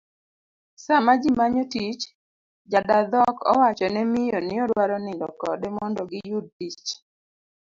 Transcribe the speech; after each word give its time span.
Sama 0.85 1.13
ji 1.21 1.29
manyo 1.37 1.63
tich, 1.73 2.01
jadadhok 2.71 3.37
owachone 3.51 4.01
miyo 4.11 4.39
ni 4.47 4.55
odwaro 4.63 4.95
nindo 5.01 5.27
kode 5.39 5.67
mondo 5.75 6.01
giyud 6.11 6.45
tich 6.57 6.87